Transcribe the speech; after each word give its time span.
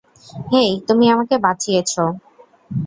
হেই, 0.51 0.69
তুমি 0.87 1.05
আমাকে 1.09 1.35
বাঁচিয়েছো। 1.37 2.03